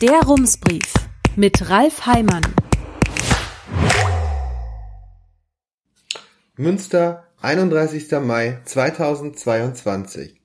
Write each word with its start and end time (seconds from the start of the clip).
Der 0.00 0.22
Rumsbrief 0.22 0.94
mit 1.36 1.68
Ralf 1.68 2.06
Heimann. 2.06 2.40
Münster, 6.56 7.24
31. 7.42 8.10
Mai 8.22 8.62
2022. 8.64 10.40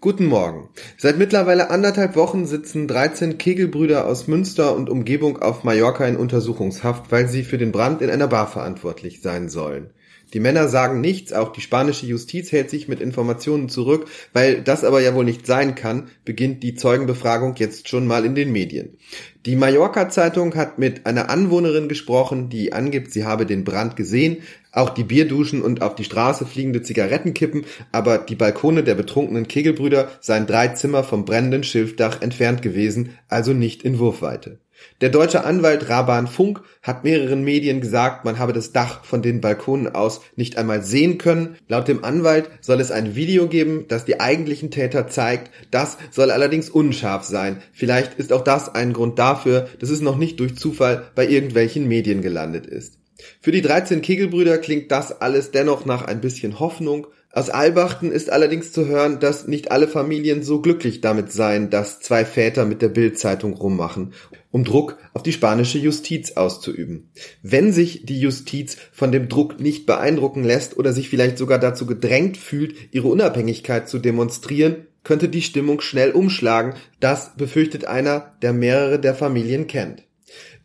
Guten 0.00 0.24
Morgen. 0.24 0.70
Seit 0.96 1.18
mittlerweile 1.18 1.68
anderthalb 1.68 2.16
Wochen 2.16 2.46
sitzen 2.46 2.88
13 2.88 3.36
Kegelbrüder 3.36 4.06
aus 4.06 4.26
Münster 4.26 4.74
und 4.74 4.88
Umgebung 4.88 5.36
auf 5.42 5.64
Mallorca 5.64 6.06
in 6.06 6.16
Untersuchungshaft, 6.16 7.12
weil 7.12 7.28
sie 7.28 7.44
für 7.44 7.58
den 7.58 7.72
Brand 7.72 8.00
in 8.00 8.08
einer 8.08 8.28
Bar 8.28 8.46
verantwortlich 8.46 9.20
sein 9.20 9.50
sollen. 9.50 9.90
Die 10.34 10.40
Männer 10.40 10.68
sagen 10.68 11.00
nichts, 11.00 11.32
auch 11.32 11.52
die 11.52 11.62
spanische 11.62 12.04
Justiz 12.04 12.52
hält 12.52 12.68
sich 12.68 12.86
mit 12.86 13.00
Informationen 13.00 13.70
zurück, 13.70 14.08
weil 14.34 14.60
das 14.60 14.84
aber 14.84 15.00
ja 15.00 15.14
wohl 15.14 15.24
nicht 15.24 15.46
sein 15.46 15.74
kann, 15.74 16.08
beginnt 16.24 16.62
die 16.62 16.74
Zeugenbefragung 16.74 17.54
jetzt 17.56 17.88
schon 17.88 18.06
mal 18.06 18.26
in 18.26 18.34
den 18.34 18.52
Medien. 18.52 18.98
Die 19.46 19.56
Mallorca-Zeitung 19.56 20.54
hat 20.54 20.78
mit 20.78 21.06
einer 21.06 21.30
Anwohnerin 21.30 21.88
gesprochen, 21.88 22.50
die 22.50 22.74
angibt, 22.74 23.10
sie 23.10 23.24
habe 23.24 23.46
den 23.46 23.64
Brand 23.64 23.96
gesehen, 23.96 24.42
auch 24.70 24.90
die 24.90 25.04
Bierduschen 25.04 25.62
und 25.62 25.80
auf 25.80 25.94
die 25.94 26.04
Straße 26.04 26.44
fliegende 26.44 26.82
Zigarettenkippen, 26.82 27.64
aber 27.90 28.18
die 28.18 28.36
Balkone 28.36 28.84
der 28.84 28.96
betrunkenen 28.96 29.48
Kegelbrüder 29.48 30.10
seien 30.20 30.46
drei 30.46 30.68
Zimmer 30.68 31.04
vom 31.04 31.24
brennenden 31.24 31.64
Schilfdach 31.64 32.20
entfernt 32.20 32.60
gewesen, 32.60 33.18
also 33.28 33.54
nicht 33.54 33.82
in 33.82 33.98
Wurfweite. 33.98 34.58
Der 35.00 35.10
deutsche 35.10 35.44
Anwalt 35.44 35.88
Raban 35.88 36.26
Funk 36.26 36.60
hat 36.82 37.04
mehreren 37.04 37.44
Medien 37.44 37.80
gesagt, 37.80 38.24
man 38.24 38.38
habe 38.38 38.52
das 38.52 38.72
Dach 38.72 39.04
von 39.04 39.22
den 39.22 39.40
Balkonen 39.40 39.94
aus 39.94 40.20
nicht 40.34 40.58
einmal 40.58 40.82
sehen 40.82 41.18
können. 41.18 41.56
Laut 41.68 41.86
dem 41.86 42.04
Anwalt 42.04 42.50
soll 42.60 42.80
es 42.80 42.90
ein 42.90 43.14
Video 43.14 43.46
geben, 43.46 43.84
das 43.88 44.04
die 44.04 44.20
eigentlichen 44.20 44.70
Täter 44.70 45.06
zeigt. 45.06 45.52
Das 45.70 45.98
soll 46.10 46.30
allerdings 46.30 46.68
unscharf 46.68 47.24
sein. 47.24 47.62
Vielleicht 47.72 48.14
ist 48.14 48.32
auch 48.32 48.42
das 48.42 48.74
ein 48.74 48.92
Grund 48.92 49.18
dafür, 49.18 49.68
dass 49.78 49.90
es 49.90 50.00
noch 50.00 50.16
nicht 50.16 50.40
durch 50.40 50.56
Zufall 50.56 51.10
bei 51.14 51.28
irgendwelchen 51.28 51.86
Medien 51.86 52.20
gelandet 52.20 52.66
ist. 52.66 52.98
Für 53.40 53.52
die 53.52 53.62
13 53.62 54.02
Kegelbrüder 54.02 54.58
klingt 54.58 54.90
das 54.90 55.20
alles 55.20 55.50
dennoch 55.50 55.84
nach 55.84 56.02
ein 56.02 56.20
bisschen 56.20 56.60
Hoffnung 56.60 57.06
aus 57.30 57.50
Albachten 57.50 58.10
ist 58.10 58.30
allerdings 58.30 58.72
zu 58.72 58.86
hören, 58.86 59.20
dass 59.20 59.46
nicht 59.46 59.70
alle 59.70 59.86
Familien 59.86 60.42
so 60.42 60.62
glücklich 60.62 61.02
damit 61.02 61.30
seien, 61.30 61.68
dass 61.68 62.00
zwei 62.00 62.24
Väter 62.24 62.64
mit 62.64 62.80
der 62.80 62.88
Bildzeitung 62.88 63.52
rummachen, 63.52 64.14
um 64.50 64.64
Druck 64.64 64.96
auf 65.12 65.22
die 65.22 65.32
spanische 65.32 65.78
Justiz 65.78 66.32
auszuüben. 66.32 67.10
Wenn 67.42 67.72
sich 67.72 68.06
die 68.06 68.18
Justiz 68.18 68.78
von 68.92 69.12
dem 69.12 69.28
Druck 69.28 69.60
nicht 69.60 69.84
beeindrucken 69.84 70.42
lässt 70.42 70.78
oder 70.78 70.94
sich 70.94 71.10
vielleicht 71.10 71.36
sogar 71.36 71.58
dazu 71.58 71.84
gedrängt 71.84 72.38
fühlt, 72.38 72.74
ihre 72.92 73.08
Unabhängigkeit 73.08 73.90
zu 73.90 73.98
demonstrieren, 73.98 74.86
könnte 75.04 75.28
die 75.28 75.42
Stimmung 75.42 75.82
schnell 75.82 76.12
umschlagen. 76.12 76.74
Das 76.98 77.36
befürchtet 77.36 77.84
einer, 77.84 78.36
der 78.40 78.54
mehrere 78.54 78.98
der 78.98 79.14
Familien 79.14 79.66
kennt. 79.66 80.02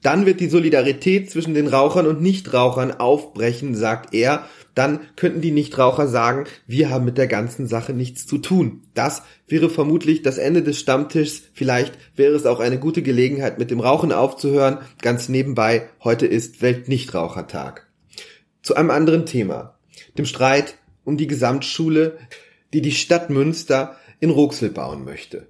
Dann 0.02 0.26
wird 0.26 0.42
die 0.42 0.50
Solidarität 0.50 1.32
zwischen 1.32 1.54
den 1.54 1.68
Rauchern 1.68 2.08
und 2.08 2.22
Nichtrauchern 2.22 2.92
aufbrechen, 2.92 3.74
sagt 3.74 4.14
er. 4.14 4.48
Dann 4.76 5.02
könnten 5.16 5.42
die 5.42 5.52
Nichtraucher 5.52 6.08
sagen, 6.08 6.46
wir 6.66 6.90
haben 6.90 7.06
mit 7.06 7.18
der 7.18 7.28
ganzen 7.28 7.68
Sache 7.68 7.94
nichts 7.94 8.26
zu 8.26 8.40
tun. 8.40 8.84
Das 8.94 9.24
wäre 9.48 9.70
vermutlich 9.70 10.22
das 10.24 10.38
Ende 10.38 10.64
des 10.64 10.80
Stammtischs. 10.80 11.44
Vielleicht 11.54 11.94
wäre 12.16 12.34
es 12.34 12.46
auch 12.46 12.60
eine 12.60 12.80
gute 12.80 13.04
Gelegenheit, 13.04 13.60
mit 13.60 13.70
dem 13.70 13.80
Rauchen 13.80 14.12
aufzuhören. 14.12 14.80
Ganz 15.02 15.30
nebenbei, 15.30 15.90
heute 16.04 16.26
ist 16.26 16.62
Weltnichtrauchertag. 16.62 17.88
Zu 18.64 18.76
einem 18.76 18.90
anderen 18.90 19.26
Thema. 19.26 19.78
Dem 20.18 20.26
Streit 20.26 20.76
um 21.04 21.18
die 21.18 21.28
Gesamtschule, 21.28 22.18
die 22.74 22.82
die 22.82 22.92
Stadt 22.92 23.30
Münster 23.30 23.98
in 24.20 24.30
Roxel 24.30 24.70
bauen 24.70 25.04
möchte. 25.04 25.48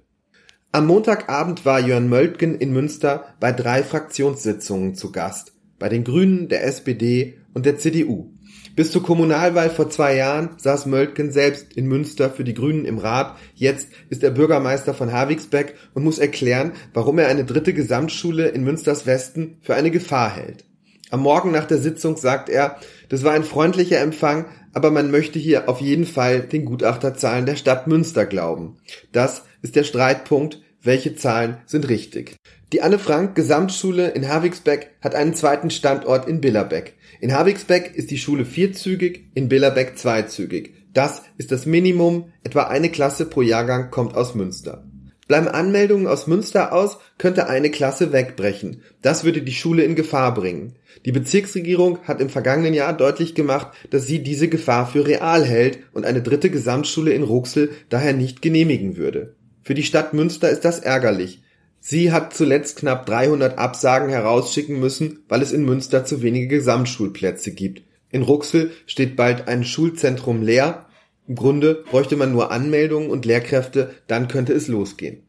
Am 0.72 0.88
Montagabend 0.88 1.64
war 1.64 1.78
Jörn 1.78 2.08
Möltgen 2.08 2.56
in 2.56 2.72
Münster 2.72 3.34
bei 3.38 3.52
drei 3.52 3.84
Fraktionssitzungen 3.84 4.96
zu 4.96 5.12
Gast, 5.12 5.52
bei 5.78 5.88
den 5.88 6.02
Grünen, 6.02 6.48
der 6.48 6.64
SPD 6.64 7.38
und 7.54 7.64
der 7.64 7.78
CDU. 7.78 8.33
Bis 8.76 8.90
zur 8.90 9.04
Kommunalwahl 9.04 9.70
vor 9.70 9.88
zwei 9.88 10.16
Jahren 10.16 10.50
saß 10.56 10.86
Möltgen 10.86 11.30
selbst 11.30 11.74
in 11.74 11.86
Münster 11.86 12.28
für 12.30 12.42
die 12.42 12.54
Grünen 12.54 12.84
im 12.84 12.98
Rat. 12.98 13.36
Jetzt 13.54 13.88
ist 14.10 14.24
er 14.24 14.32
Bürgermeister 14.32 14.94
von 14.94 15.12
Havigsbeck 15.12 15.74
und 15.94 16.02
muss 16.02 16.18
erklären, 16.18 16.72
warum 16.92 17.20
er 17.20 17.28
eine 17.28 17.44
dritte 17.44 17.72
Gesamtschule 17.72 18.48
in 18.48 18.64
Münsters 18.64 19.06
Westen 19.06 19.58
für 19.62 19.76
eine 19.76 19.92
Gefahr 19.92 20.34
hält. 20.34 20.64
Am 21.10 21.20
Morgen 21.20 21.52
nach 21.52 21.66
der 21.66 21.78
Sitzung 21.78 22.16
sagt 22.16 22.48
er, 22.48 22.76
das 23.08 23.22
war 23.22 23.32
ein 23.32 23.44
freundlicher 23.44 24.00
Empfang, 24.00 24.46
aber 24.72 24.90
man 24.90 25.12
möchte 25.12 25.38
hier 25.38 25.68
auf 25.68 25.80
jeden 25.80 26.06
Fall 26.06 26.40
den 26.40 26.64
Gutachterzahlen 26.64 27.46
der 27.46 27.54
Stadt 27.54 27.86
Münster 27.86 28.26
glauben. 28.26 28.78
Das 29.12 29.44
ist 29.62 29.76
der 29.76 29.84
Streitpunkt, 29.84 30.60
welche 30.82 31.14
Zahlen 31.14 31.58
sind 31.66 31.88
richtig. 31.88 32.34
Die 32.72 32.82
Anne 32.82 32.98
Frank 32.98 33.36
Gesamtschule 33.36 34.08
in 34.08 34.28
Havigsbeck 34.28 34.90
hat 35.00 35.14
einen 35.14 35.34
zweiten 35.34 35.70
Standort 35.70 36.26
in 36.26 36.40
Billerbeck. 36.40 36.94
In 37.24 37.32
Havigsbeck 37.32 37.92
ist 37.94 38.10
die 38.10 38.18
Schule 38.18 38.44
vierzügig, 38.44 39.30
in 39.32 39.48
Billerbeck 39.48 39.96
zweizügig. 39.96 40.74
Das 40.92 41.22
ist 41.38 41.52
das 41.52 41.64
Minimum, 41.64 42.30
etwa 42.42 42.64
eine 42.64 42.90
Klasse 42.90 43.24
pro 43.24 43.40
Jahrgang 43.40 43.90
kommt 43.90 44.14
aus 44.14 44.34
Münster. 44.34 44.84
Bleiben 45.26 45.48
Anmeldungen 45.48 46.06
aus 46.06 46.26
Münster 46.26 46.74
aus, 46.74 46.98
könnte 47.16 47.48
eine 47.48 47.70
Klasse 47.70 48.12
wegbrechen. 48.12 48.82
Das 49.00 49.24
würde 49.24 49.40
die 49.40 49.54
Schule 49.54 49.84
in 49.84 49.94
Gefahr 49.94 50.34
bringen. 50.34 50.74
Die 51.06 51.12
Bezirksregierung 51.12 52.00
hat 52.02 52.20
im 52.20 52.28
vergangenen 52.28 52.74
Jahr 52.74 52.94
deutlich 52.94 53.34
gemacht, 53.34 53.68
dass 53.88 54.06
sie 54.06 54.22
diese 54.22 54.48
Gefahr 54.48 54.86
für 54.86 55.06
real 55.06 55.46
hält 55.46 55.78
und 55.94 56.04
eine 56.04 56.20
dritte 56.20 56.50
Gesamtschule 56.50 57.14
in 57.14 57.22
Ruxel 57.22 57.70
daher 57.88 58.12
nicht 58.12 58.42
genehmigen 58.42 58.98
würde. 58.98 59.34
Für 59.62 59.72
die 59.72 59.82
Stadt 59.82 60.12
Münster 60.12 60.50
ist 60.50 60.66
das 60.66 60.78
ärgerlich. 60.78 61.42
Sie 61.86 62.12
hat 62.12 62.32
zuletzt 62.32 62.78
knapp 62.78 63.04
300 63.04 63.58
Absagen 63.58 64.08
herausschicken 64.08 64.80
müssen, 64.80 65.22
weil 65.28 65.42
es 65.42 65.52
in 65.52 65.66
Münster 65.66 66.06
zu 66.06 66.22
wenige 66.22 66.48
Gesamtschulplätze 66.48 67.52
gibt. 67.52 67.82
In 68.10 68.22
Ruxel 68.22 68.70
steht 68.86 69.16
bald 69.16 69.48
ein 69.48 69.64
Schulzentrum 69.64 70.40
leer. 70.40 70.86
Im 71.28 71.34
Grunde 71.34 71.84
bräuchte 71.90 72.16
man 72.16 72.32
nur 72.32 72.50
Anmeldungen 72.50 73.10
und 73.10 73.26
Lehrkräfte, 73.26 73.90
dann 74.06 74.28
könnte 74.28 74.54
es 74.54 74.66
losgehen. 74.66 75.24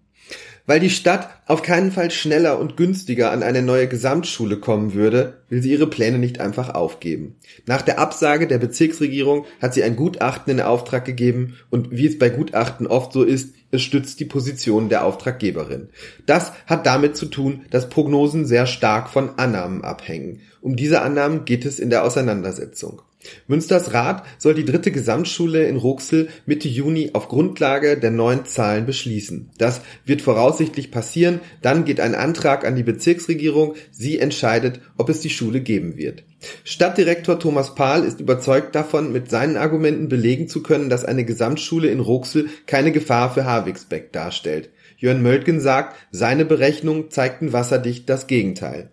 Weil 0.67 0.79
die 0.79 0.89
Stadt 0.89 1.29
auf 1.45 1.61
keinen 1.61 1.91
Fall 1.91 2.09
schneller 2.09 2.59
und 2.59 2.75
günstiger 2.75 3.31
an 3.31 3.43
eine 3.43 3.61
neue 3.61 3.87
Gesamtschule 3.87 4.59
kommen 4.59 4.93
würde, 4.95 5.41
will 5.47 5.61
sie 5.61 5.71
ihre 5.71 5.87
Pläne 5.87 6.17
nicht 6.17 6.39
einfach 6.39 6.73
aufgeben. 6.73 7.35
Nach 7.67 7.83
der 7.83 7.99
Absage 7.99 8.47
der 8.47 8.57
Bezirksregierung 8.57 9.45
hat 9.61 9.75
sie 9.75 9.83
ein 9.83 9.95
Gutachten 9.95 10.53
in 10.53 10.61
Auftrag 10.61 11.05
gegeben 11.05 11.55
und 11.69 11.91
wie 11.91 12.07
es 12.07 12.17
bei 12.17 12.29
Gutachten 12.29 12.87
oft 12.87 13.13
so 13.13 13.23
ist, 13.23 13.53
es 13.69 13.83
stützt 13.83 14.19
die 14.19 14.25
Position 14.25 14.89
der 14.89 15.05
Auftraggeberin. 15.05 15.89
Das 16.25 16.51
hat 16.65 16.85
damit 16.87 17.15
zu 17.15 17.27
tun, 17.27 17.65
dass 17.69 17.89
Prognosen 17.89 18.45
sehr 18.45 18.65
stark 18.65 19.09
von 19.09 19.37
Annahmen 19.37 19.83
abhängen. 19.83 20.41
Um 20.61 20.75
diese 20.75 21.03
Annahmen 21.03 21.45
geht 21.45 21.65
es 21.65 21.79
in 21.79 21.91
der 21.91 22.03
Auseinandersetzung. 22.03 23.01
Münsters 23.47 23.93
Rat 23.93 24.25
soll 24.37 24.53
die 24.53 24.65
dritte 24.65 24.91
Gesamtschule 24.91 25.67
in 25.67 25.77
Roxel 25.77 26.29
Mitte 26.45 26.67
Juni 26.67 27.11
auf 27.13 27.27
Grundlage 27.27 27.97
der 27.97 28.11
neuen 28.11 28.45
Zahlen 28.45 28.85
beschließen. 28.85 29.51
Das 29.57 29.81
wird 30.05 30.21
voraussichtlich 30.21 30.91
passieren, 30.91 31.39
dann 31.61 31.85
geht 31.85 31.99
ein 31.99 32.15
Antrag 32.15 32.65
an 32.65 32.75
die 32.75 32.83
Bezirksregierung, 32.83 33.75
sie 33.91 34.19
entscheidet, 34.19 34.79
ob 34.97 35.09
es 35.09 35.21
die 35.21 35.29
Schule 35.29 35.61
geben 35.61 35.97
wird. 35.97 36.23
Stadtdirektor 36.63 37.39
Thomas 37.39 37.75
Pahl 37.75 38.03
ist 38.03 38.19
überzeugt 38.19 38.75
davon, 38.75 39.11
mit 39.11 39.29
seinen 39.29 39.57
Argumenten 39.57 40.09
belegen 40.09 40.47
zu 40.47 40.61
können, 40.61 40.89
dass 40.89 41.05
eine 41.05 41.25
Gesamtschule 41.25 41.87
in 41.89 41.99
Roxel 41.99 42.49
keine 42.67 42.91
Gefahr 42.91 43.33
für 43.33 43.45
Havigsbeck 43.45 44.11
darstellt. 44.11 44.69
Jörn 44.97 45.21
Möltgen 45.21 45.59
sagt, 45.59 45.97
seine 46.11 46.45
Berechnungen 46.45 47.11
zeigten 47.11 47.51
wasserdicht 47.51 48.09
das 48.09 48.27
Gegenteil. 48.27 48.89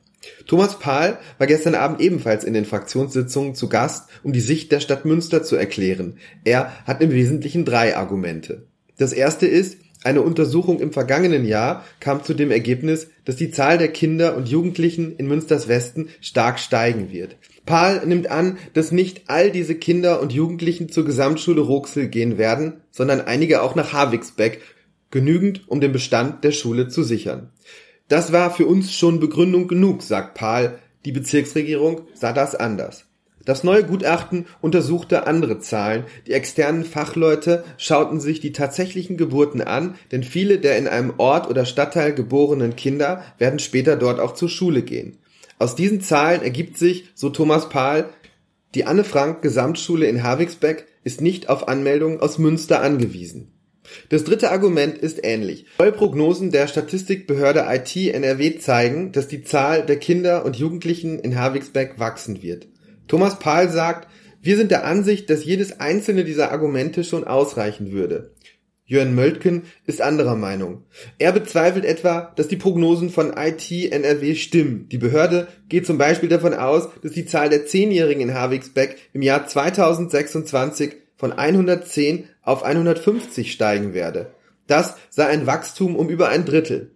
Thomas 0.47 0.79
Pahl 0.79 1.19
war 1.39 1.47
gestern 1.47 1.75
Abend 1.75 2.01
ebenfalls 2.01 2.45
in 2.45 2.55
den 2.55 2.65
Fraktionssitzungen 2.65 3.55
zu 3.55 3.69
Gast, 3.69 4.09
um 4.23 4.33
die 4.33 4.41
Sicht 4.41 4.73
der 4.73 4.81
Stadt 4.81 5.05
Münster 5.05 5.43
zu 5.43 5.57
erklären. 5.57 6.19
Er 6.45 6.73
hat 6.87 7.03
im 7.03 7.11
Wesentlichen 7.11 7.65
drei 7.65 7.97
Argumente. 7.97 8.67
Das 8.99 9.13
erste 9.13 9.47
ist, 9.47 9.79
eine 10.05 10.23
Untersuchung 10.23 10.81
im 10.81 10.93
vergangenen 10.93 11.45
Jahr 11.45 11.85
kam 12.01 12.25
zu 12.25 12.35
dem 12.35 12.51
Ergebnis, 12.51 13.09
dass 13.25 13.37
die 13.37 13.51
Zahl 13.53 13.79
der 13.79 13.89
Kinder 13.89 14.37
und 14.37 14.49
Jugendlichen 14.49 15.15
in 15.17 15.29
Münsters 15.29 15.69
Westen 15.69 16.09
stark 16.21 16.59
steigen 16.59 17.13
wird. 17.13 17.37
Pahl 17.67 18.05
nimmt 18.05 18.29
an, 18.29 18.59
dass 18.75 18.91
nicht 18.91 19.23
all 19.29 19.53
diese 19.53 19.77
Kinder 19.77 20.21
und 20.21 20.33
Jugendlichen 20.33 20.89
zur 20.89 21.05
Gesamtschule 21.05 21.61
Roxel 21.61 22.09
gehen 22.09 22.37
werden, 22.37 22.81
sondern 22.91 23.21
einige 23.21 23.63
auch 23.63 23.77
nach 23.77 23.93
Havigsbeck, 23.93 24.61
genügend, 25.11 25.69
um 25.69 25.81
den 25.81 25.93
Bestand 25.93 26.43
der 26.43 26.53
Schule 26.53 26.89
zu 26.89 27.05
sichern. 27.05 27.51
Das 28.13 28.31
war 28.31 28.51
für 28.51 28.67
uns 28.67 28.93
schon 28.93 29.21
Begründung 29.21 29.69
genug, 29.69 30.03
sagt 30.03 30.35
Pahl. 30.35 30.79
Die 31.07 31.13
Bezirksregierung 31.13 32.03
sah 32.13 32.35
das 32.35 32.55
anders. 32.55 33.07
Das 33.47 33.65
neue 33.65 33.85
Gutachten 33.85 34.45
untersuchte 34.61 35.27
andere 35.27 35.61
Zahlen. 35.61 36.05
Die 36.27 36.35
externen 36.35 36.85
Fachleute 36.85 37.65
schauten 37.79 38.21
sich 38.21 38.41
die 38.41 38.53
tatsächlichen 38.53 39.17
Geburten 39.17 39.63
an, 39.63 39.95
denn 40.11 40.25
viele 40.25 40.59
der 40.59 40.77
in 40.77 40.89
einem 40.89 41.15
Ort 41.17 41.49
oder 41.49 41.65
Stadtteil 41.65 42.13
geborenen 42.13 42.77
Kinder 42.77 43.25
werden 43.39 43.59
später 43.59 43.97
dort 43.97 44.21
auch 44.21 44.35
zur 44.35 44.51
Schule 44.51 44.83
gehen. 44.83 45.17
Aus 45.59 45.75
diesen 45.75 46.03
Zahlen 46.03 46.43
ergibt 46.43 46.77
sich, 46.77 47.09
so 47.15 47.31
Thomas 47.31 47.71
Pahl, 47.71 48.11
die 48.75 48.85
Anne 48.85 49.05
Frank 49.05 49.41
Gesamtschule 49.41 50.05
in 50.05 50.23
Havigsbeck 50.23 50.87
ist 51.03 51.23
nicht 51.23 51.49
auf 51.49 51.67
Anmeldungen 51.67 52.21
aus 52.21 52.37
Münster 52.37 52.83
angewiesen. 52.83 53.53
Das 54.09 54.25
dritte 54.25 54.51
Argument 54.51 54.99
ist 54.99 55.21
ähnlich. 55.23 55.67
Neue 55.79 55.93
Prognosen 55.93 56.51
der 56.51 56.67
Statistikbehörde 56.67 57.67
IT 57.69 57.97
NRW 57.97 58.59
zeigen, 58.59 59.13
dass 59.13 59.29
die 59.29 59.43
Zahl 59.43 59.87
der 59.87 59.97
Kinder 59.97 60.45
und 60.45 60.57
Jugendlichen 60.57 61.19
in 61.19 61.39
Havixbeck 61.39 61.99
wachsen 61.99 62.43
wird. 62.43 62.69
Thomas 63.09 63.39
Pahl 63.39 63.69
sagt, 63.69 64.09
wir 64.41 64.57
sind 64.57 64.71
der 64.71 64.85
Ansicht, 64.85 65.31
dass 65.31 65.45
jedes 65.45 65.81
einzelne 65.81 66.25
dieser 66.25 66.51
Argumente 66.51 67.05
schon 67.05 67.25
ausreichen 67.25 67.93
würde. 67.93 68.33
Jörn 68.85 69.15
Möltgen 69.15 69.63
ist 69.87 70.03
anderer 70.03 70.35
Meinung. 70.35 70.85
Er 71.19 71.33
bezweifelt 71.33 71.85
etwa, 71.85 72.33
dass 72.37 72.49
die 72.49 72.57
Prognosen 72.57 73.11
von 73.11 73.33
IT 73.37 73.71
NRW 73.71 74.35
stimmen. 74.35 74.89
Die 74.91 74.99
Behörde 74.99 75.49
geht 75.69 75.87
zum 75.87 75.97
Beispiel 75.97 76.29
davon 76.29 76.53
aus, 76.53 76.89
dass 77.03 77.13
die 77.13 77.25
Zahl 77.25 77.49
der 77.49 77.65
Zehnjährigen 77.65 78.23
in 78.23 78.35
Havixbeck 78.35 78.97
im 79.13 79.23
Jahr 79.23 79.47
2026 79.47 80.97
von 81.23 81.33
110 81.33 82.25
auf 82.43 82.65
150 82.65 83.53
steigen 83.53 83.95
werde. 83.95 84.33
Das 84.67 84.97
sei 85.09 85.29
ein 85.29 85.47
Wachstum 85.47 85.95
um 85.95 86.09
über 86.09 86.31
ein 86.31 86.45
Drittel. 86.45 86.91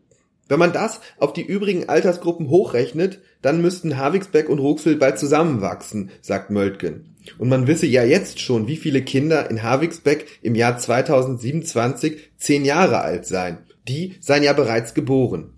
Wenn 0.49 0.59
man 0.59 0.73
das 0.73 1.01
auf 1.21 1.33
die 1.33 1.47
übrigen 1.47 1.89
Altersgruppen 1.89 2.51
hochrechnet, 2.51 3.21
dann 3.41 3.63
müssten 3.63 3.97
Havixbeck 3.97 4.49
und 4.49 4.59
Ruxel 4.59 4.97
bald 4.97 5.21
zusammenwachsen, 5.21 6.11
sagt 6.23 6.51
Möltgen. 6.51 7.15
Und 7.39 7.49
man 7.49 7.69
wisse 7.69 7.87
ja 7.87 8.03
jetzt 8.03 8.41
schon, 8.41 8.67
wie 8.67 8.77
viele 8.77 9.03
Kinder 9.03 9.49
in 9.49 9.63
Havixbeck 9.63 10.27
im 10.43 10.57
Jahr 10.57 10.77
2027 10.77 12.19
zehn 12.37 12.65
Jahre 12.65 13.03
alt 13.03 13.27
seien. 13.27 13.59
Die 13.87 14.17
seien 14.19 14.43
ja 14.43 14.55
bereits 14.55 14.95
geboren. 14.95 15.53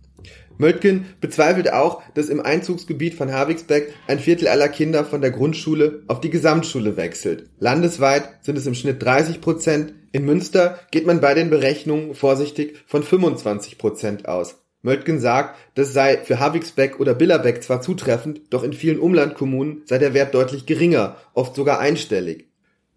Möttgen 0.58 1.06
bezweifelt 1.20 1.72
auch, 1.72 2.02
dass 2.14 2.28
im 2.28 2.40
Einzugsgebiet 2.40 3.14
von 3.14 3.32
Havixbeck 3.32 3.94
ein 4.08 4.18
Viertel 4.18 4.48
aller 4.48 4.68
Kinder 4.68 5.04
von 5.04 5.20
der 5.20 5.30
Grundschule 5.30 6.02
auf 6.08 6.20
die 6.20 6.30
Gesamtschule 6.30 6.96
wechselt. 6.96 7.48
Landesweit 7.60 8.28
sind 8.42 8.58
es 8.58 8.66
im 8.66 8.74
Schnitt 8.74 9.02
30 9.02 9.40
Prozent. 9.40 9.94
In 10.10 10.24
Münster 10.24 10.80
geht 10.90 11.06
man 11.06 11.20
bei 11.20 11.34
den 11.34 11.48
Berechnungen 11.48 12.14
vorsichtig 12.14 12.76
von 12.86 13.02
25 13.02 13.78
Prozent 13.78 14.28
aus. 14.28 14.56
Möttgen 14.82 15.20
sagt, 15.20 15.56
das 15.74 15.92
sei 15.92 16.18
für 16.18 16.38
Havixbeck 16.40 17.00
oder 17.00 17.14
Billerbeck 17.14 17.62
zwar 17.62 17.80
zutreffend, 17.80 18.42
doch 18.50 18.62
in 18.62 18.72
vielen 18.72 19.00
Umlandkommunen 19.00 19.82
sei 19.86 19.98
der 19.98 20.14
Wert 20.14 20.34
deutlich 20.34 20.66
geringer, 20.66 21.16
oft 21.34 21.54
sogar 21.54 21.80
einstellig. 21.80 22.48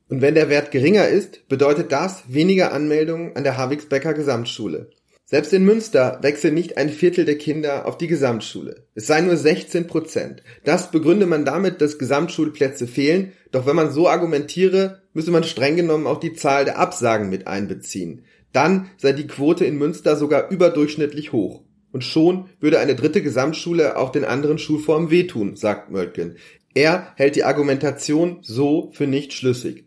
Und 0.07 0.21
wenn 0.21 0.35
der 0.35 0.49
Wert 0.49 0.71
geringer 0.71 1.07
ist, 1.07 1.47
bedeutet 1.47 1.91
das 1.91 2.23
weniger 2.27 2.73
Anmeldungen 2.73 3.35
an 3.35 3.43
der 3.43 3.57
Havixbecker 3.57 4.13
Gesamtschule. 4.13 4.89
Selbst 5.31 5.53
in 5.53 5.63
Münster 5.63 6.19
wechseln 6.21 6.55
nicht 6.55 6.75
ein 6.75 6.89
Viertel 6.89 7.23
der 7.23 7.37
Kinder 7.37 7.85
auf 7.85 7.97
die 7.97 8.07
Gesamtschule. 8.07 8.83
Es 8.95 9.07
seien 9.07 9.27
nur 9.27 9.37
16 9.37 9.87
Prozent. 9.87 10.43
Das 10.65 10.91
begründe 10.91 11.25
man 11.25 11.45
damit, 11.45 11.79
dass 11.79 11.97
Gesamtschulplätze 11.97 12.85
fehlen, 12.85 13.31
doch 13.49 13.65
wenn 13.65 13.77
man 13.77 13.91
so 13.91 14.09
argumentiere, 14.09 15.03
müsse 15.13 15.31
man 15.31 15.45
streng 15.45 15.77
genommen 15.77 16.05
auch 16.05 16.19
die 16.19 16.33
Zahl 16.33 16.65
der 16.65 16.79
Absagen 16.79 17.29
mit 17.29 17.47
einbeziehen. 17.47 18.25
Dann 18.51 18.89
sei 18.97 19.13
die 19.13 19.25
Quote 19.25 19.63
in 19.63 19.77
Münster 19.77 20.17
sogar 20.17 20.51
überdurchschnittlich 20.51 21.31
hoch. 21.31 21.61
Und 21.93 22.03
schon 22.03 22.49
würde 22.59 22.79
eine 22.79 22.95
dritte 22.95 23.21
Gesamtschule 23.21 23.95
auch 23.95 24.09
den 24.09 24.25
anderen 24.25 24.57
Schulformen 24.57 25.11
wehtun, 25.11 25.55
sagt 25.55 25.91
Möltgen. 25.91 26.35
Er 26.73 27.13
hält 27.15 27.37
die 27.37 27.45
Argumentation 27.45 28.39
so 28.41 28.91
für 28.91 29.07
nicht 29.07 29.31
schlüssig. 29.31 29.85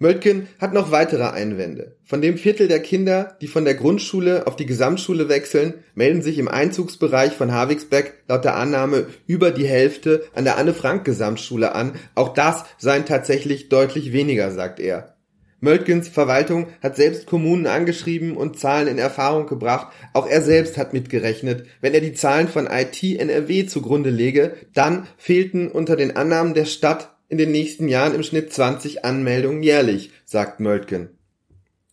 Möltgen 0.00 0.46
hat 0.60 0.72
noch 0.72 0.92
weitere 0.92 1.24
Einwände. 1.24 1.96
Von 2.04 2.22
dem 2.22 2.38
Viertel 2.38 2.68
der 2.68 2.80
Kinder, 2.80 3.36
die 3.40 3.48
von 3.48 3.64
der 3.64 3.74
Grundschule 3.74 4.46
auf 4.46 4.54
die 4.54 4.66
Gesamtschule 4.66 5.28
wechseln, 5.28 5.74
melden 5.94 6.22
sich 6.22 6.38
im 6.38 6.46
Einzugsbereich 6.46 7.32
von 7.32 7.52
Havixbeck 7.52 8.14
laut 8.28 8.44
der 8.44 8.56
Annahme 8.56 9.06
über 9.26 9.50
die 9.50 9.66
Hälfte 9.66 10.24
an 10.34 10.44
der 10.44 10.56
Anne-Frank-Gesamtschule 10.56 11.74
an. 11.74 11.94
Auch 12.14 12.32
das 12.32 12.64
seien 12.78 13.06
tatsächlich 13.06 13.68
deutlich 13.68 14.12
weniger, 14.12 14.52
sagt 14.52 14.78
er. 14.78 15.16
Möltgens 15.60 16.06
Verwaltung 16.06 16.68
hat 16.80 16.94
selbst 16.94 17.26
Kommunen 17.26 17.66
angeschrieben 17.66 18.36
und 18.36 18.60
Zahlen 18.60 18.86
in 18.86 18.98
Erfahrung 18.98 19.48
gebracht. 19.48 19.88
Auch 20.12 20.28
er 20.28 20.42
selbst 20.42 20.78
hat 20.78 20.92
mitgerechnet. 20.92 21.66
Wenn 21.80 21.94
er 21.94 22.00
die 22.00 22.12
Zahlen 22.12 22.46
von 22.46 22.68
IT 22.68 23.02
NRW 23.02 23.66
zugrunde 23.66 24.10
lege, 24.10 24.54
dann 24.72 25.08
fehlten 25.16 25.68
unter 25.68 25.96
den 25.96 26.16
Annahmen 26.16 26.54
der 26.54 26.66
Stadt 26.66 27.17
in 27.28 27.38
den 27.38 27.52
nächsten 27.52 27.88
Jahren 27.88 28.14
im 28.14 28.22
Schnitt 28.22 28.52
20 28.52 29.04
Anmeldungen 29.04 29.62
jährlich, 29.62 30.10
sagt 30.24 30.60
Möltgen. 30.60 31.10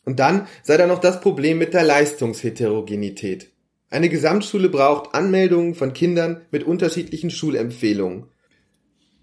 Und 0.06 0.20
dann 0.20 0.48
sei 0.64 0.78
da 0.78 0.88
noch 0.88 1.00
das 1.00 1.20
Problem 1.20 1.58
mit 1.58 1.74
der 1.74 1.84
Leistungsheterogenität. 1.84 3.52
Eine 3.90 4.10
Gesamtschule 4.10 4.70
braucht 4.70 5.16
Anmeldungen 5.16 5.76
von 5.76 5.94
Kindern 5.94 6.42
mit 6.52 6.64
unterschiedlichen 6.64 7.32
Schulempfehlungen. 7.32 8.26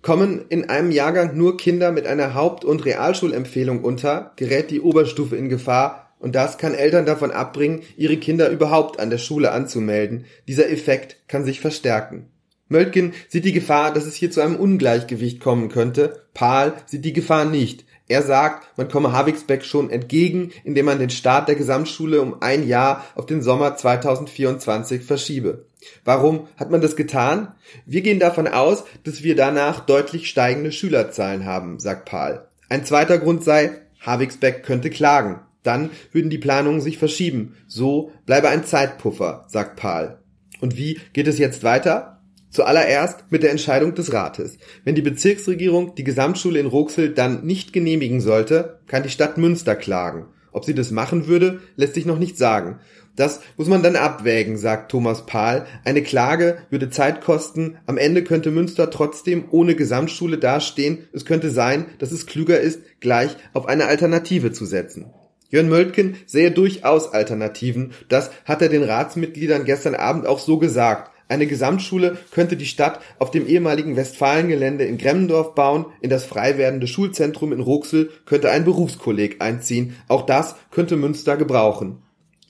Kommen 0.03 0.45
in 0.49 0.69
einem 0.69 0.91
Jahrgang 0.91 1.37
nur 1.37 1.57
Kinder 1.57 1.93
mit 1.93 2.07
einer 2.07 2.35
Haupt- 2.35 2.65
und 2.65 2.85
Realschulempfehlung 2.85 3.85
unter, 3.85 4.33
gerät 4.37 4.71
die 4.71 4.81
Oberstufe 4.81 5.37
in 5.37 5.49
Gefahr 5.49 6.13
und 6.19 6.35
das 6.35 6.59
kann 6.59 6.75
Eltern 6.75 7.07
davon 7.07 7.31
abbringen, 7.31 7.83
ihre 7.97 8.17
Kinder 8.17 8.49
überhaupt 8.51 8.99
an 8.99 9.11
der 9.11 9.19
Schule 9.19 9.53
anzumelden. 9.53 10.25
Dieser 10.49 10.71
Effekt 10.71 11.17
kann 11.29 11.45
sich 11.45 11.61
verstärken. 11.61 12.32
Möltgen 12.73 13.13
sieht 13.29 13.45
die 13.45 13.53
Gefahr, 13.53 13.93
dass 13.93 14.07
es 14.07 14.17
hier 14.17 14.33
zu 14.33 14.41
einem 14.41 14.57
Ungleichgewicht 14.57 15.39
kommen 15.41 15.69
könnte. 15.69 16.25
Pahl 16.35 16.75
sieht 16.87 17.05
die 17.05 17.13
Gefahr 17.13 17.45
nicht. 17.45 17.85
Er 18.09 18.23
sagt, 18.23 18.77
man 18.77 18.89
komme 18.89 19.13
Havixbeck 19.13 19.65
schon 19.65 19.89
entgegen, 19.89 20.51
indem 20.65 20.87
man 20.87 20.99
den 20.99 21.11
Start 21.11 21.49
der 21.49 21.55
Gesamtschule 21.55 22.21
um 22.21 22.43
ein 22.43 22.67
Jahr 22.67 23.07
auf 23.15 23.27
den 23.27 23.43
Sommer 23.43 23.77
2024 23.77 25.03
verschiebe. 25.03 25.67
Warum 26.05 26.49
hat 26.57 26.71
man 26.71 26.81
das 26.81 26.97
getan? 26.97 27.55
Wir 27.87 28.03
gehen 28.03 28.19
davon 28.19 28.49
aus, 28.49 28.85
dass 29.05 29.23
wir 29.23 29.37
danach 29.37 29.81
deutlich 29.81 30.29
steigende 30.29 30.73
Schülerzahlen 30.73 31.47
haben, 31.47 31.79
sagt 31.79 32.05
Pahl. 32.05 32.49
Ein 32.69 32.85
zweiter 32.85 33.19
Grund 33.19 33.45
sei, 33.45 33.71
Havixbeck 34.01 34.63
könnte 34.65 34.91
klagen. 34.91 35.41
Dann 35.63 35.91
würden 36.11 36.31
die 36.31 36.39
Planungen 36.39 36.81
sich 36.81 36.99
verschieben. 36.99 37.57
So 37.67 38.13
bleibe 38.27 38.49
ein 38.49 38.65
Zeitpuffer, 38.65 39.47
sagt 39.49 39.77
Pahl. 39.77 40.19
Und 40.61 40.77
wie 40.77 41.01
geht 41.13 41.29
es 41.29 41.39
jetzt 41.39 41.63
weiter? 41.63 42.22
Zuallererst 42.53 43.25
mit 43.31 43.43
der 43.43 43.51
Entscheidung 43.51 43.95
des 43.95 44.13
Rates. 44.13 44.59
Wenn 44.85 44.95
die 44.95 45.03
Bezirksregierung 45.03 45.95
die 45.95 46.05
Gesamtschule 46.05 46.61
in 46.61 46.67
Roxel 46.67 47.09
dann 47.09 47.45
nicht 47.45 47.73
genehmigen 47.73 48.21
sollte, 48.21 48.79
kann 48.87 49.03
die 49.03 49.09
Stadt 49.09 49.39
Münster 49.39 49.75
klagen. 49.75 50.27
Ob 50.53 50.67
sie 50.67 50.75
das 50.75 50.91
machen 50.91 51.27
würde, 51.27 51.61
lässt 51.77 51.95
sich 51.95 52.05
noch 52.05 52.19
nicht 52.19 52.37
sagen. 52.37 52.79
Das 53.17 53.41
muss 53.57 53.69
man 53.69 53.83
dann 53.83 53.97
abwägen, 53.97 54.59
sagt 54.59 54.91
Thomas 54.91 55.25
Pahl. 55.25 55.67
Eine 55.85 56.03
Klage 56.03 56.59
würde 56.69 56.91
Zeit 56.91 57.23
kosten. 57.23 57.79
Am 57.87 57.97
Ende 57.97 58.23
könnte 58.23 58.51
Münster 58.51 58.91
trotzdem 58.91 59.47
ohne 59.51 59.75
Gesamtschule 59.75 60.37
dastehen. 60.37 61.09
Es 61.13 61.25
könnte 61.25 61.51
sein, 61.51 61.87
dass 61.99 62.13
es 62.13 62.27
klüger 62.27 62.61
ist, 62.61 62.81
gleich 63.01 63.37
auf 63.55 63.67
eine 63.67 63.87
Alternative 63.87 64.53
zu 64.53 64.67
setzen. 64.67 65.07
Jörn 65.49 65.69
Möltgen 65.69 66.17
sähe 66.27 66.51
durchaus 66.51 67.13
Alternativen. 67.13 67.93
Das 68.09 68.31
hat 68.47 68.63
er 68.63 68.71
den 68.71 68.83
Ratsmitgliedern 68.83 69.65
gestern 69.65 69.95
Abend 69.95 70.27
auch 70.27 70.39
so 70.39 70.59
gesagt. 70.59 71.11
Eine 71.33 71.47
Gesamtschule 71.47 72.19
könnte 72.31 72.59
die 72.59 72.67
Stadt 72.67 73.01
auf 73.19 73.31
dem 73.31 73.47
ehemaligen 73.47 73.97
Westfalengelände 73.97 74.85
in 74.85 74.99
Gremmendorf 74.99 75.55
bauen, 75.55 75.87
in 76.03 76.11
das 76.11 76.27
frei 76.27 76.59
werdende 76.59 76.87
Schulzentrum 76.87 77.55
in 77.55 77.61
Ruxel 77.61 78.11
könnte 78.27 78.51
ein 78.51 78.67
Berufskolleg 78.67 79.41
einziehen. 79.41 79.97
Auch 80.09 80.27
das 80.27 80.57
könnte 80.71 80.97
Münster 80.97 81.39
gebrauchen. 81.39 82.03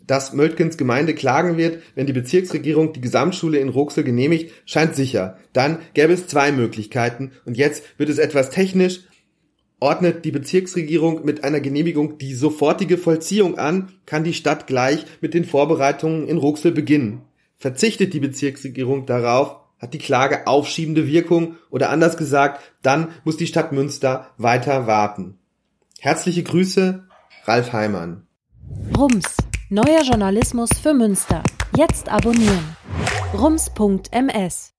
Dass 0.04 0.32
Möltkens 0.32 0.76
Gemeinde 0.76 1.14
klagen 1.14 1.56
wird, 1.56 1.78
wenn 1.94 2.08
die 2.08 2.12
Bezirksregierung 2.12 2.92
die 2.92 3.00
Gesamtschule 3.00 3.58
in 3.58 3.68
Ruxel 3.68 4.02
genehmigt, 4.02 4.52
scheint 4.66 4.96
sicher. 4.96 5.38
Dann 5.52 5.78
gäbe 5.94 6.12
es 6.12 6.26
zwei 6.26 6.50
Möglichkeiten 6.50 7.30
und 7.44 7.56
jetzt 7.56 7.84
wird 7.98 8.08
es 8.08 8.18
etwas 8.18 8.50
technisch. 8.50 9.02
Ordnet 9.78 10.24
die 10.24 10.32
Bezirksregierung 10.32 11.24
mit 11.24 11.44
einer 11.44 11.60
Genehmigung 11.60 12.18
die 12.18 12.34
sofortige 12.34 12.98
Vollziehung 12.98 13.58
an, 13.58 13.92
kann 14.06 14.24
die 14.24 14.34
Stadt 14.34 14.66
gleich 14.66 15.06
mit 15.20 15.34
den 15.34 15.44
Vorbereitungen 15.44 16.26
in 16.26 16.38
Ruxel 16.38 16.72
beginnen. 16.72 17.22
Verzichtet 17.62 18.12
die 18.12 18.18
Bezirksregierung 18.18 19.06
darauf, 19.06 19.60
hat 19.78 19.94
die 19.94 19.98
Klage 19.98 20.48
aufschiebende 20.48 21.06
Wirkung 21.06 21.58
oder 21.70 21.90
anders 21.90 22.16
gesagt, 22.16 22.60
dann 22.82 23.12
muss 23.22 23.36
die 23.36 23.46
Stadt 23.46 23.70
Münster 23.70 24.32
weiter 24.36 24.88
warten. 24.88 25.38
Herzliche 26.00 26.42
Grüße, 26.42 27.06
Ralf 27.44 27.72
Heimann. 27.72 28.26
Rums, 28.98 29.36
neuer 29.68 30.02
Journalismus 30.02 30.70
für 30.82 30.92
Münster. 30.92 31.44
Jetzt 31.76 32.08
abonnieren. 32.08 32.76
rums.ms 33.32 34.71